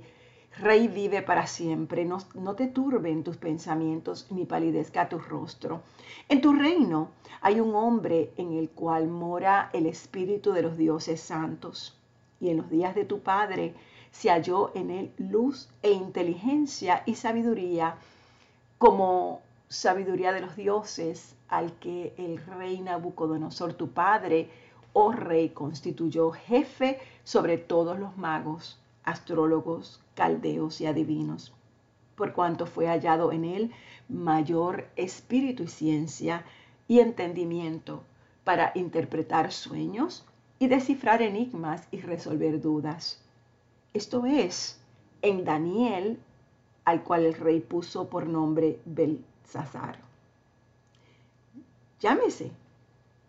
Rey 0.58 0.88
vive 0.88 1.22
para 1.22 1.46
siempre, 1.46 2.04
no, 2.04 2.54
te 2.54 2.66
turben 2.66 3.24
tus 3.24 3.38
pensamientos 3.38 4.26
ni 4.30 4.44
palidezca 4.44 5.08
tu 5.08 5.18
rostro. 5.18 5.84
En 6.28 6.42
tu 6.42 6.52
reino 6.52 7.12
hay 7.40 7.60
un 7.60 7.74
hombre 7.74 8.30
en 8.36 8.52
el 8.52 8.68
cual 8.68 9.08
mora 9.08 9.70
el 9.72 9.86
espíritu 9.86 10.52
de 10.52 10.60
los 10.60 10.76
dioses 10.76 11.22
santos. 11.22 11.98
Y 12.40 12.50
en 12.50 12.58
los 12.58 12.68
días 12.68 12.94
de 12.94 13.06
tu 13.06 13.20
padre 13.20 13.74
se 14.14 14.30
halló 14.30 14.70
en 14.76 14.90
él 14.90 15.12
luz 15.18 15.68
e 15.82 15.90
inteligencia 15.90 17.02
y 17.04 17.16
sabiduría, 17.16 17.96
como 18.78 19.42
sabiduría 19.68 20.32
de 20.32 20.40
los 20.40 20.54
dioses, 20.54 21.34
al 21.48 21.72
que 21.80 22.14
el 22.16 22.38
rey 22.38 22.80
Nabucodonosor, 22.80 23.74
tu 23.74 23.90
padre, 23.90 24.48
oh 24.92 25.10
rey, 25.10 25.48
constituyó 25.48 26.30
jefe 26.30 27.00
sobre 27.24 27.58
todos 27.58 27.98
los 27.98 28.16
magos 28.16 28.78
astrólogos, 29.02 30.00
caldeos 30.14 30.80
y 30.80 30.86
adivinos, 30.86 31.52
por 32.14 32.32
cuanto 32.32 32.66
fue 32.66 32.86
hallado 32.86 33.32
en 33.32 33.44
él 33.44 33.72
mayor 34.08 34.86
espíritu 34.94 35.64
y 35.64 35.68
ciencia 35.68 36.44
y 36.86 37.00
entendimiento 37.00 38.04
para 38.44 38.70
interpretar 38.76 39.50
sueños 39.50 40.24
y 40.60 40.68
descifrar 40.68 41.20
enigmas 41.20 41.88
y 41.90 42.00
resolver 42.00 42.60
dudas. 42.60 43.23
Esto 43.94 44.26
es, 44.26 44.80
en 45.22 45.44
Daniel, 45.44 46.18
al 46.84 47.04
cual 47.04 47.24
el 47.26 47.34
rey 47.34 47.60
puso 47.60 48.08
por 48.08 48.26
nombre 48.26 48.80
Belsasar. 48.84 50.00
Llámese, 52.00 52.50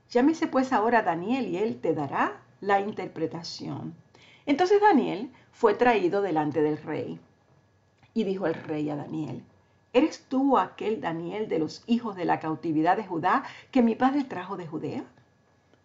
llámese 0.10 0.48
pues 0.48 0.74
ahora 0.74 1.04
Daniel 1.04 1.46
y 1.46 1.58
él 1.58 1.80
te 1.80 1.94
dará 1.94 2.42
la 2.62 2.82
interpretación. 2.82 3.94
Entonces 4.48 4.82
Daniel 4.82 5.32
fue 5.52 5.76
traído 5.76 6.24
delante 6.24 6.64
del 6.64 6.80
rey. 6.80 7.20
Y 8.16 8.24
dijo 8.24 8.48
el 8.48 8.56
rey 8.56 8.90
a 8.90 8.96
Daniel, 8.96 9.44
¿eres 9.94 10.26
tú 10.28 10.58
aquel 10.58 11.00
Daniel 11.00 11.48
de 11.48 11.60
los 11.60 11.84
hijos 11.86 12.16
de 12.16 12.26
la 12.26 12.40
cautividad 12.40 12.98
de 12.98 13.06
Judá 13.06 13.44
que 13.70 13.84
mi 13.84 13.94
padre 13.94 14.24
trajo 14.24 14.58
de 14.58 14.66
Judea? 14.66 15.06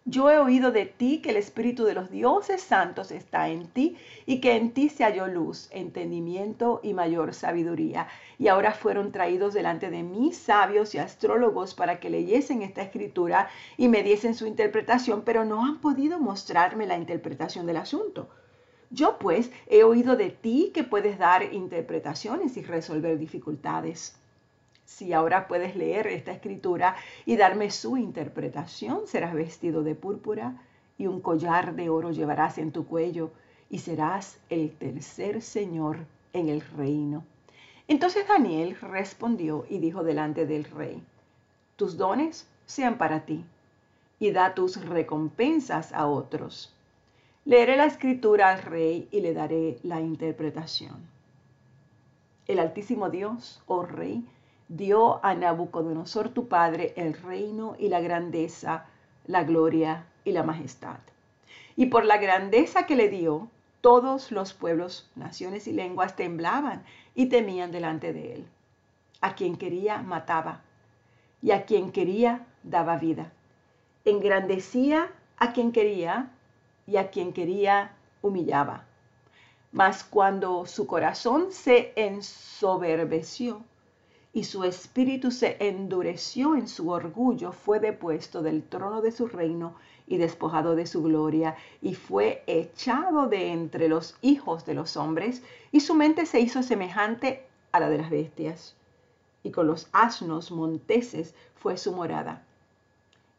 Yo 0.05 0.31
he 0.31 0.39
oído 0.39 0.71
de 0.71 0.87
ti 0.87 1.21
que 1.21 1.29
el 1.29 1.37
Espíritu 1.37 1.83
de 1.83 1.93
los 1.93 2.09
dioses 2.09 2.63
santos 2.63 3.11
está 3.11 3.49
en 3.49 3.67
ti 3.67 3.97
y 4.25 4.41
que 4.41 4.55
en 4.55 4.71
ti 4.71 4.89
se 4.89 5.03
halló 5.03 5.27
luz, 5.27 5.69
entendimiento 5.71 6.79
y 6.81 6.95
mayor 6.95 7.35
sabiduría. 7.35 8.07
Y 8.39 8.47
ahora 8.47 8.73
fueron 8.73 9.11
traídos 9.11 9.53
delante 9.53 9.91
de 9.91 10.01
mí 10.01 10.33
sabios 10.33 10.95
y 10.95 10.97
astrólogos 10.97 11.75
para 11.75 11.99
que 11.99 12.09
leyesen 12.09 12.63
esta 12.63 12.81
escritura 12.81 13.49
y 13.77 13.89
me 13.89 14.01
diesen 14.01 14.33
su 14.33 14.47
interpretación, 14.47 15.21
pero 15.21 15.45
no 15.45 15.63
han 15.63 15.79
podido 15.79 16.17
mostrarme 16.17 16.87
la 16.87 16.97
interpretación 16.97 17.67
del 17.67 17.77
asunto. 17.77 18.27
Yo 18.89 19.19
pues 19.19 19.51
he 19.67 19.83
oído 19.83 20.15
de 20.15 20.31
ti 20.31 20.71
que 20.73 20.83
puedes 20.83 21.19
dar 21.19 21.53
interpretaciones 21.53 22.57
y 22.57 22.63
resolver 22.63 23.19
dificultades. 23.19 24.20
Si 24.91 25.13
ahora 25.13 25.47
puedes 25.47 25.77
leer 25.77 26.05
esta 26.07 26.33
escritura 26.33 26.97
y 27.25 27.37
darme 27.37 27.71
su 27.71 27.95
interpretación, 27.95 29.07
serás 29.07 29.33
vestido 29.33 29.83
de 29.83 29.95
púrpura 29.95 30.61
y 30.97 31.07
un 31.07 31.21
collar 31.21 31.75
de 31.75 31.89
oro 31.89 32.11
llevarás 32.11 32.57
en 32.57 32.73
tu 32.73 32.85
cuello 32.85 33.31
y 33.69 33.79
serás 33.79 34.37
el 34.49 34.69
tercer 34.71 35.41
señor 35.41 35.99
en 36.33 36.49
el 36.49 36.59
reino. 36.61 37.23
Entonces 37.87 38.27
Daniel 38.27 38.77
respondió 38.81 39.65
y 39.69 39.79
dijo 39.79 40.03
delante 40.03 40.45
del 40.45 40.65
rey, 40.65 41.01
tus 41.77 41.95
dones 41.95 42.47
sean 42.65 42.97
para 42.97 43.25
ti, 43.25 43.45
y 44.19 44.31
da 44.31 44.53
tus 44.53 44.85
recompensas 44.85 45.93
a 45.93 46.05
otros. 46.05 46.75
Leeré 47.45 47.77
la 47.77 47.85
escritura 47.85 48.49
al 48.49 48.61
rey 48.61 49.07
y 49.09 49.21
le 49.21 49.33
daré 49.33 49.79
la 49.83 50.01
interpretación. 50.01 50.97
El 52.45 52.59
Altísimo 52.59 53.09
Dios, 53.09 53.63
oh 53.65 53.83
Rey, 53.83 54.23
dio 54.71 55.19
a 55.25 55.33
Nabucodonosor 55.35 56.29
tu 56.29 56.47
padre 56.47 56.93
el 56.95 57.13
reino 57.13 57.75
y 57.77 57.89
la 57.89 57.99
grandeza, 57.99 58.85
la 59.27 59.43
gloria 59.43 60.05
y 60.23 60.31
la 60.31 60.43
majestad. 60.43 60.99
Y 61.75 61.87
por 61.87 62.05
la 62.05 62.17
grandeza 62.17 62.85
que 62.85 62.95
le 62.95 63.09
dio, 63.09 63.49
todos 63.81 64.31
los 64.31 64.53
pueblos, 64.53 65.09
naciones 65.15 65.67
y 65.67 65.73
lenguas 65.73 66.15
temblaban 66.15 66.85
y 67.15 67.25
temían 67.25 67.71
delante 67.71 68.13
de 68.13 68.35
él. 68.35 68.47
A 69.19 69.35
quien 69.35 69.57
quería 69.57 70.01
mataba 70.03 70.61
y 71.41 71.51
a 71.51 71.65
quien 71.65 71.91
quería 71.91 72.47
daba 72.63 72.95
vida. 72.95 73.33
Engrandecía 74.05 75.11
a 75.37 75.51
quien 75.51 75.73
quería 75.73 76.31
y 76.87 76.95
a 76.95 77.09
quien 77.09 77.33
quería 77.33 77.91
humillaba. 78.21 78.85
Mas 79.73 80.05
cuando 80.05 80.65
su 80.65 80.87
corazón 80.87 81.51
se 81.51 81.91
ensoberbeció 81.97 83.63
y 84.33 84.45
su 84.45 84.63
espíritu 84.63 85.31
se 85.31 85.57
endureció 85.59 86.55
en 86.55 86.67
su 86.67 86.89
orgullo, 86.89 87.51
fue 87.51 87.79
depuesto 87.79 88.41
del 88.41 88.63
trono 88.63 89.01
de 89.01 89.11
su 89.11 89.27
reino 89.27 89.75
y 90.07 90.17
despojado 90.17 90.75
de 90.75 90.85
su 90.85 91.03
gloria, 91.03 91.55
y 91.81 91.95
fue 91.95 92.43
echado 92.47 93.27
de 93.27 93.51
entre 93.51 93.89
los 93.89 94.15
hijos 94.21 94.65
de 94.65 94.73
los 94.73 94.97
hombres, 94.97 95.43
y 95.71 95.81
su 95.81 95.95
mente 95.95 96.25
se 96.25 96.39
hizo 96.39 96.63
semejante 96.63 97.45
a 97.71 97.79
la 97.79 97.89
de 97.89 97.97
las 97.97 98.09
bestias, 98.09 98.75
y 99.43 99.51
con 99.51 99.67
los 99.67 99.87
asnos 99.91 100.51
monteses 100.51 101.35
fue 101.55 101.77
su 101.77 101.91
morada. 101.91 102.43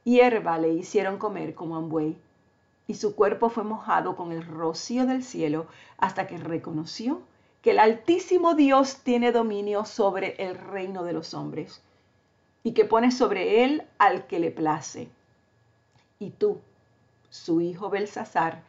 Hierba 0.05 0.59
le 0.59 0.75
hicieron 0.75 1.17
comer 1.19 1.55
como 1.55 1.77
a 1.77 1.79
un 1.79 1.89
buey 1.89 2.17
y 2.89 2.95
su 2.95 3.15
cuerpo 3.15 3.49
fue 3.49 3.65
mojado 3.65 4.17
con 4.17 4.33
el 4.33 4.45
rocío 4.45 5.07
del 5.07 5.23
cielo 5.23 5.67
hasta 5.97 6.27
que 6.27 6.37
reconoció 6.37 7.23
que 7.63 7.71
el 7.71 7.79
Altísimo 7.79 8.55
Dios 8.55 8.99
tiene 9.05 9.31
dominio 9.31 9.85
sobre 9.85 10.35
el 10.39 10.59
reino 10.59 11.05
de 11.05 11.13
los 11.13 11.33
hombres 11.33 11.81
y 12.65 12.73
que 12.73 12.85
pone 12.85 13.13
sobre 13.13 13.65
él 13.65 13.85
al 13.99 14.27
que 14.27 14.41
le 14.41 14.51
place. 14.51 15.09
Y 16.19 16.31
tú, 16.31 16.61
su 17.31 17.61
hijo 17.61 17.89
Belsasar, 17.89 18.63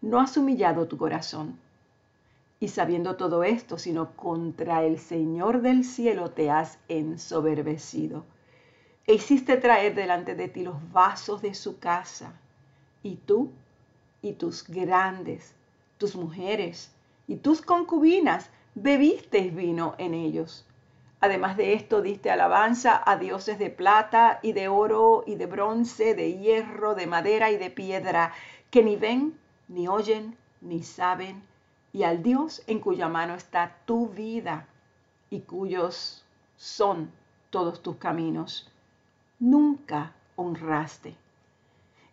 no 0.00 0.20
has 0.20 0.36
humillado 0.36 0.88
tu 0.88 0.98
corazón. 0.98 1.58
Y 2.58 2.68
sabiendo 2.68 3.16
todo 3.16 3.44
esto, 3.44 3.78
sino 3.78 4.16
contra 4.16 4.82
el 4.82 4.98
Señor 4.98 5.62
del 5.62 5.84
cielo 5.84 6.30
te 6.30 6.50
has 6.50 6.78
ensoberbecido. 6.88 8.24
E 9.06 9.14
hiciste 9.14 9.58
traer 9.58 9.94
delante 9.94 10.34
de 10.34 10.48
ti 10.48 10.62
los 10.62 10.92
vasos 10.92 11.40
de 11.40 11.54
su 11.54 11.78
casa 11.78 12.32
y 13.02 13.16
tú 13.16 13.52
y 14.22 14.32
tus 14.32 14.66
grandes, 14.66 15.54
tus 15.98 16.16
mujeres 16.16 16.93
y 17.26 17.36
tus 17.36 17.62
concubinas 17.62 18.50
bebisteis 18.74 19.54
vino 19.54 19.94
en 19.98 20.14
ellos. 20.14 20.66
Además 21.20 21.56
de 21.56 21.72
esto 21.72 22.02
diste 22.02 22.30
alabanza 22.30 23.02
a 23.04 23.16
dioses 23.16 23.58
de 23.58 23.70
plata 23.70 24.40
y 24.42 24.52
de 24.52 24.68
oro 24.68 25.24
y 25.26 25.36
de 25.36 25.46
bronce, 25.46 26.14
de 26.14 26.36
hierro, 26.36 26.94
de 26.94 27.06
madera 27.06 27.50
y 27.50 27.56
de 27.56 27.70
piedra, 27.70 28.32
que 28.70 28.82
ni 28.82 28.96
ven, 28.96 29.38
ni 29.68 29.88
oyen, 29.88 30.36
ni 30.60 30.82
saben, 30.82 31.42
y 31.92 32.02
al 32.02 32.22
Dios 32.22 32.62
en 32.66 32.80
cuya 32.80 33.08
mano 33.08 33.34
está 33.34 33.76
tu 33.86 34.08
vida 34.08 34.66
y 35.30 35.40
cuyos 35.40 36.24
son 36.56 37.10
todos 37.50 37.82
tus 37.82 37.96
caminos. 37.96 38.70
Nunca 39.38 40.12
honraste. 40.36 41.16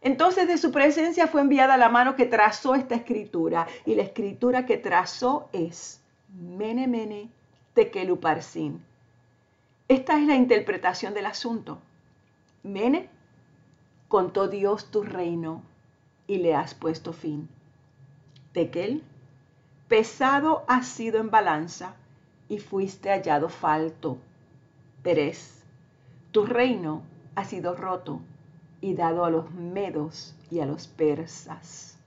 Entonces 0.01 0.48
de 0.48 0.57
su 0.57 0.72
presencia 0.72 1.27
fue 1.27 1.42
enviada 1.42 1.77
la 1.77 1.90
mano 1.90 2.16
que 2.16 2.25
trazó 2.25 2.74
esta 2.74 2.96
escritura. 2.96 3.68
Y 3.85 3.96
la 3.96 4.01
escritura 4.01 4.66
que 4.66 4.77
trazó 4.77 5.48
es 5.53 6.01
Mene 6.29 6.87
Mene 6.87 7.29
Tekeluparsin. 7.75 8.83
Esta 9.87 10.18
es 10.18 10.25
la 10.25 10.35
interpretación 10.35 11.14
del 11.14 11.27
asunto. 11.27 11.79
Mene, 12.64 13.09
contó 14.07 14.48
Dios 14.48 14.90
tu 14.90 15.03
reino 15.03 15.61
y 16.25 16.40
le 16.40 16.55
has 16.55 16.74
puesto 16.74 17.14
fin. 17.14 17.48
Tekel, 18.53 19.03
pesado 19.87 20.64
has 20.68 20.87
sido 20.87 21.20
en 21.20 21.29
balanza 21.29 21.94
y 22.50 22.57
fuiste 22.57 23.09
hallado 23.09 23.50
falto. 23.50 24.18
Perez, 25.03 25.64
tu 26.31 26.46
reino 26.46 27.03
ha 27.35 27.46
sido 27.46 27.75
roto 27.75 28.22
y 28.81 28.96
dado 28.96 29.24
a 29.24 29.29
los 29.29 29.51
medos 29.51 30.35
y 30.50 30.59
a 30.59 30.65
los 30.65 30.87
persas. 30.87 31.98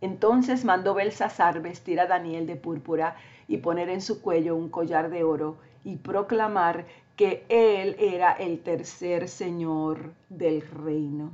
Entonces 0.00 0.64
mandó 0.64 0.94
Belsasar 0.94 1.60
vestir 1.60 2.00
a 2.00 2.06
Daniel 2.06 2.46
de 2.46 2.56
púrpura 2.56 3.16
y 3.48 3.58
poner 3.58 3.88
en 3.88 4.00
su 4.00 4.20
cuello 4.20 4.56
un 4.56 4.68
collar 4.68 5.10
de 5.10 5.24
oro 5.24 5.56
y 5.84 5.96
proclamar 5.96 6.86
que 7.16 7.44
él 7.48 7.96
era 7.98 8.32
el 8.32 8.60
tercer 8.60 9.28
señor 9.28 10.12
del 10.28 10.62
reino. 10.62 11.30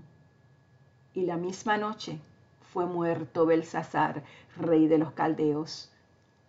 Y 1.15 1.23
la 1.23 1.37
misma 1.37 1.77
noche 1.77 2.19
fue 2.73 2.87
muerto 2.87 3.47
Belsasar, 3.47 4.23
rey 4.57 4.87
de 4.87 4.99
los 4.99 5.13
caldeos, 5.13 5.91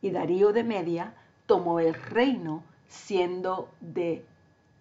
y 0.02 0.12
Darío 0.12 0.54
de 0.54 0.64
Media 0.64 1.14
tomó 1.46 1.80
el 1.80 1.94
reino 1.94 2.64
siendo 2.88 3.70
de 3.82 4.24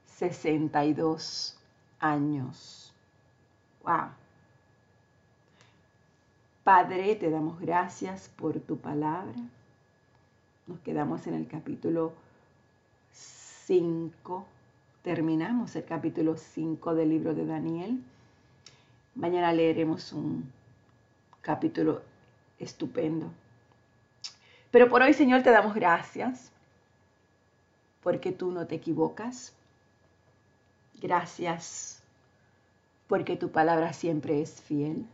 sesenta 0.04 0.84
y 0.84 0.92
dos 0.92 1.58
años. 2.02 2.92
Wow. 3.82 4.10
Padre, 6.64 7.16
te 7.16 7.30
damos 7.30 7.58
gracias 7.58 8.28
por 8.36 8.60
tu 8.60 8.76
palabra. 8.76 9.34
Nos 10.66 10.78
quedamos 10.80 11.26
en 11.26 11.34
el 11.34 11.46
capítulo 11.46 12.12
5. 13.12 14.46
Terminamos 15.02 15.74
el 15.74 15.84
capítulo 15.84 16.36
5 16.36 16.94
del 16.94 17.08
libro 17.08 17.34
de 17.34 17.46
Daniel. 17.46 18.02
Mañana 19.14 19.52
leeremos 19.52 20.12
un 20.12 20.52
capítulo 21.40 22.02
estupendo. 22.58 23.30
Pero 24.70 24.88
por 24.88 25.02
hoy, 25.02 25.12
Señor, 25.12 25.42
te 25.42 25.50
damos 25.50 25.74
gracias 25.74 26.52
porque 28.02 28.32
tú 28.32 28.50
no 28.52 28.66
te 28.66 28.76
equivocas 28.76 29.52
Gracias 31.02 32.00
porque 33.08 33.36
tu 33.36 33.50
palabra 33.50 33.92
siempre 33.92 34.40
es 34.40 34.62
fiel. 34.62 35.04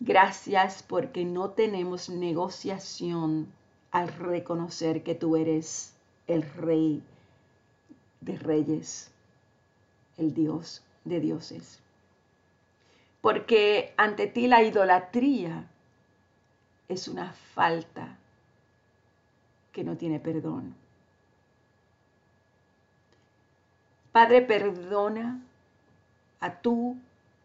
Gracias 0.00 0.82
porque 0.82 1.26
no 1.26 1.50
tenemos 1.50 2.08
negociación 2.08 3.52
al 3.90 4.08
reconocer 4.08 5.02
que 5.02 5.14
tú 5.14 5.36
eres 5.36 5.92
el 6.26 6.42
rey 6.54 7.02
de 8.22 8.38
reyes, 8.38 9.10
el 10.16 10.32
Dios 10.32 10.82
de 11.04 11.20
dioses. 11.20 11.78
Porque 13.20 13.92
ante 13.98 14.26
ti 14.26 14.48
la 14.48 14.62
idolatría 14.62 15.68
es 16.88 17.08
una 17.08 17.34
falta 17.54 18.16
que 19.70 19.84
no 19.84 19.98
tiene 19.98 20.18
perdón. 20.18 20.74
Padre, 24.12 24.42
perdona 24.42 25.40
a 26.40 26.60
tu 26.60 26.98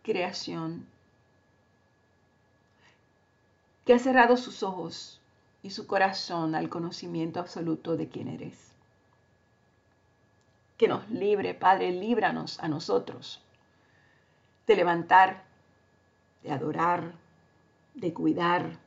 creación 0.03 0.85
que 3.85 3.93
ha 3.93 3.99
cerrado 3.99 4.35
sus 4.35 4.63
ojos 4.63 5.21
y 5.63 5.69
su 5.69 5.87
corazón 5.87 6.55
al 6.55 6.67
conocimiento 6.67 7.39
absoluto 7.39 7.95
de 7.95 8.09
quién 8.09 8.27
eres. 8.27 8.73
Que 10.77 10.89
nos 10.89 11.09
libre, 11.09 11.53
Padre, 11.53 11.91
líbranos 11.91 12.59
a 12.59 12.67
nosotros 12.67 13.41
de 14.67 14.75
levantar, 14.75 15.45
de 16.43 16.51
adorar, 16.51 17.13
de 17.93 18.13
cuidar, 18.13 18.77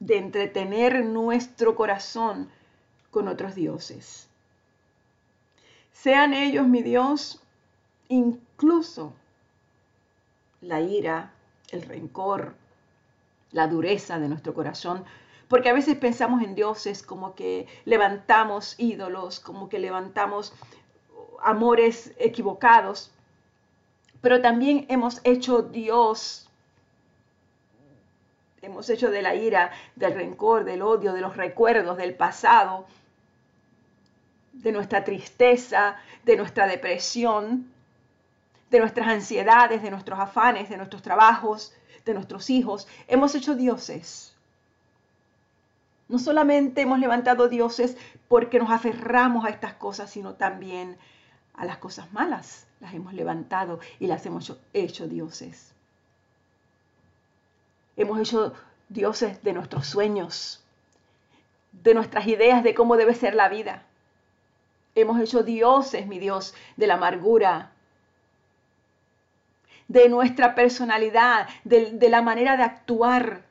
de 0.00 0.18
entretener 0.18 1.04
nuestro 1.04 1.76
corazón 1.76 2.50
con 3.12 3.28
otros 3.28 3.54
dioses 3.54 4.27
sean 6.02 6.32
ellos, 6.32 6.66
mi 6.68 6.82
Dios, 6.82 7.42
incluso 8.08 9.12
la 10.60 10.80
ira, 10.80 11.32
el 11.70 11.82
rencor, 11.82 12.54
la 13.50 13.66
dureza 13.66 14.20
de 14.20 14.28
nuestro 14.28 14.54
corazón, 14.54 15.04
porque 15.48 15.70
a 15.70 15.72
veces 15.72 15.96
pensamos 15.96 16.42
en 16.42 16.54
dioses 16.54 17.02
como 17.02 17.34
que 17.34 17.66
levantamos 17.84 18.76
ídolos, 18.78 19.40
como 19.40 19.68
que 19.68 19.80
levantamos 19.80 20.52
amores 21.42 22.12
equivocados, 22.18 23.10
pero 24.20 24.40
también 24.40 24.86
hemos 24.88 25.20
hecho 25.24 25.62
Dios, 25.62 26.48
hemos 28.62 28.88
hecho 28.88 29.10
de 29.10 29.22
la 29.22 29.34
ira, 29.34 29.72
del 29.96 30.14
rencor, 30.14 30.64
del 30.64 30.82
odio, 30.82 31.12
de 31.12 31.22
los 31.22 31.36
recuerdos 31.36 31.96
del 31.96 32.14
pasado, 32.14 32.86
de 34.62 34.72
nuestra 34.72 35.04
tristeza, 35.04 35.96
de 36.24 36.36
nuestra 36.36 36.66
depresión, 36.66 37.70
de 38.70 38.80
nuestras 38.80 39.08
ansiedades, 39.08 39.82
de 39.82 39.90
nuestros 39.90 40.18
afanes, 40.18 40.68
de 40.68 40.76
nuestros 40.76 41.02
trabajos, 41.02 41.72
de 42.04 42.14
nuestros 42.14 42.50
hijos. 42.50 42.86
Hemos 43.06 43.34
hecho 43.34 43.54
dioses. 43.54 44.34
No 46.08 46.18
solamente 46.18 46.82
hemos 46.82 46.98
levantado 46.98 47.48
dioses 47.48 47.96
porque 48.28 48.58
nos 48.58 48.70
aferramos 48.70 49.44
a 49.44 49.50
estas 49.50 49.74
cosas, 49.74 50.10
sino 50.10 50.34
también 50.34 50.96
a 51.54 51.64
las 51.64 51.78
cosas 51.78 52.12
malas. 52.12 52.66
Las 52.80 52.94
hemos 52.94 53.12
levantado 53.12 53.80
y 53.98 54.06
las 54.06 54.24
hemos 54.26 54.56
hecho, 54.72 55.06
dioses. 55.06 55.72
Hemos 57.96 58.20
hecho 58.20 58.54
dioses 58.88 59.42
de 59.42 59.52
nuestros 59.52 59.86
sueños, 59.86 60.64
de 61.72 61.94
nuestras 61.94 62.26
ideas 62.26 62.62
de 62.62 62.74
cómo 62.74 62.96
debe 62.96 63.14
ser 63.14 63.34
la 63.34 63.48
vida. 63.48 63.84
Hemos 64.94 65.20
hecho 65.20 65.42
dioses, 65.42 66.06
mi 66.06 66.18
Dios, 66.18 66.54
de 66.76 66.86
la 66.86 66.94
amargura, 66.94 67.72
de 69.88 70.08
nuestra 70.08 70.54
personalidad, 70.54 71.48
de, 71.64 72.08
la 72.08 72.22
manera 72.22 72.56
de 72.56 72.62
actuar. 72.62 73.42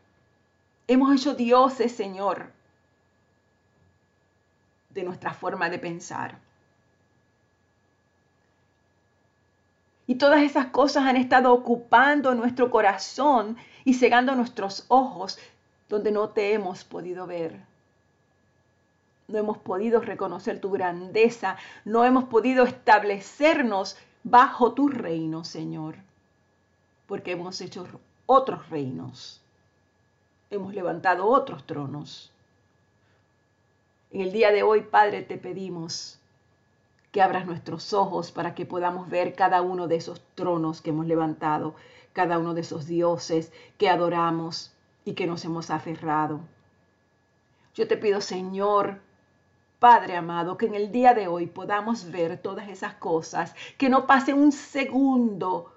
Hemos 0.88 1.20
hecho 1.20 1.34
dioses, 1.34 1.92
Señor, 1.92 2.52
de 4.92 5.04
nuestra 5.04 5.34
forma 5.34 5.70
de 5.70 5.80
pensar. 5.80 6.38
Y 10.06 10.16
todas 10.16 10.42
esas 10.42 10.68
cosas 10.68 11.06
han 11.06 11.18
estado 11.18 11.54
ocupando 11.54 12.34
nuestro 12.34 12.72
corazón 12.72 13.58
y 13.84 13.96
cegando 13.96 14.36
nuestros 14.36 14.86
ojos 14.88 15.38
donde 15.90 16.12
no 16.12 16.30
te 16.30 16.54
hemos 16.54 16.86
podido 16.86 17.28
ver. 17.28 17.67
No 19.28 19.38
hemos 19.38 19.58
podido 19.58 20.00
reconocer 20.00 20.62
tu 20.62 20.72
grandeza, 20.72 21.58
no 21.84 22.06
hemos 22.06 22.26
podido 22.26 22.64
establecernos 22.64 23.98
bajo 24.24 24.74
tu 24.74 24.88
reino, 24.88 25.44
Señor, 25.44 25.96
porque 27.08 27.34
hemos 27.34 27.60
hecho 27.60 27.88
otros 28.26 28.70
reinos, 28.70 29.42
hemos 30.50 30.74
levantado 30.74 31.28
otros 31.28 31.66
tronos. 31.66 32.32
En 34.12 34.22
el 34.22 34.32
día 34.32 34.52
de 34.52 34.64
hoy, 34.64 34.82
Padre, 34.82 35.24
te 35.24 35.38
pedimos 35.38 36.20
que 37.12 37.22
abras 37.22 37.46
nuestros 37.46 37.94
ojos 37.94 38.32
para 38.32 38.56
que 38.56 38.66
podamos 38.66 39.10
ver 39.10 39.34
cada 39.34 39.62
uno 39.62 39.88
de 39.88 39.98
esos 39.98 40.22
tronos 40.36 40.82
que 40.82 40.92
hemos 40.92 41.06
levantado, 41.06 41.76
cada 42.14 42.38
uno 42.38 42.54
de 42.54 42.62
esos 42.62 42.86
dioses 42.86 43.52
que 43.78 43.90
adoramos 43.90 44.72
y 45.04 45.14
que 45.14 45.28
nos 45.28 45.44
hemos 45.46 45.70
aferrado. 45.70 46.40
Yo 47.76 47.88
te 47.88 47.98
pido, 47.98 48.22
Señor, 48.22 49.00
Padre 49.80 50.16
amado, 50.16 50.58
que 50.58 50.66
en 50.66 50.74
el 50.74 50.92
día 50.92 51.14
de 51.14 51.28
hoy 51.28 51.46
podamos 51.46 52.10
ver 52.12 52.40
todas 52.40 52.68
esas 52.70 52.96
cosas, 52.96 53.54
que 53.78 53.90
no 53.90 54.08
pase 54.08 54.34
un 54.34 54.52
segundo 54.52 55.72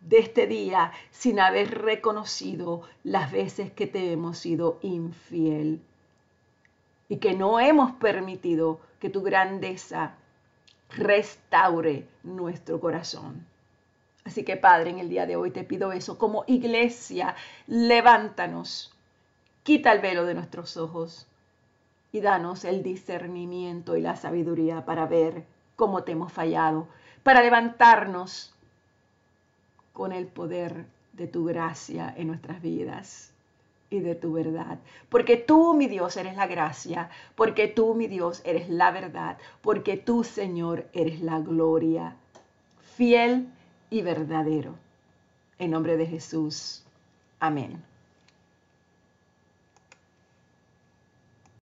de 0.00 0.18
este 0.18 0.46
día 0.46 0.92
sin 1.10 1.40
haber 1.40 1.82
reconocido 1.82 2.82
las 3.04 3.32
veces 3.32 3.72
que 3.72 3.86
te 3.86 4.12
hemos 4.12 4.38
sido 4.38 4.78
infiel 4.82 5.80
y 7.08 7.16
que 7.16 7.34
no 7.34 7.58
hemos 7.58 7.92
permitido 7.92 8.80
que 9.00 9.08
tu 9.08 9.22
grandeza 9.22 10.14
restaure 10.90 12.06
nuestro 12.22 12.80
corazón. 12.80 13.46
Así 14.24 14.44
que 14.44 14.58
Padre, 14.58 14.90
en 14.90 14.98
el 14.98 15.08
día 15.08 15.24
de 15.24 15.36
hoy 15.36 15.50
te 15.50 15.64
pido 15.64 15.92
eso. 15.92 16.18
Como 16.18 16.44
iglesia, 16.46 17.34
levántanos, 17.66 18.92
quita 19.62 19.92
el 19.92 20.00
velo 20.00 20.26
de 20.26 20.34
nuestros 20.34 20.76
ojos 20.76 21.27
y 22.12 22.20
danos 22.20 22.64
el 22.64 22.82
discernimiento 22.82 23.96
y 23.96 24.00
la 24.00 24.16
sabiduría 24.16 24.84
para 24.84 25.06
ver 25.06 25.44
cómo 25.76 26.02
te 26.02 26.12
hemos 26.12 26.32
fallado, 26.32 26.88
para 27.22 27.42
levantarnos 27.42 28.54
con 29.92 30.12
el 30.12 30.26
poder 30.26 30.86
de 31.12 31.26
tu 31.26 31.44
gracia 31.44 32.12
en 32.16 32.28
nuestras 32.28 32.62
vidas 32.62 33.32
y 33.90 34.00
de 34.00 34.14
tu 34.14 34.32
verdad. 34.32 34.78
Porque 35.08 35.36
tú, 35.36 35.74
mi 35.74 35.88
Dios, 35.88 36.16
eres 36.16 36.36
la 36.36 36.46
gracia, 36.46 37.10
porque 37.34 37.68
tú, 37.68 37.94
mi 37.94 38.06
Dios, 38.06 38.42
eres 38.44 38.68
la 38.68 38.90
verdad, 38.90 39.38
porque 39.60 39.96
tú, 39.96 40.24
Señor, 40.24 40.86
eres 40.92 41.20
la 41.20 41.40
gloria, 41.40 42.16
fiel 42.96 43.48
y 43.90 44.02
verdadero. 44.02 44.74
En 45.58 45.72
nombre 45.72 45.96
de 45.96 46.06
Jesús. 46.06 46.84
Amén. 47.40 47.87